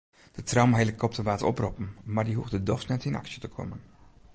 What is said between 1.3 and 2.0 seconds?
oproppen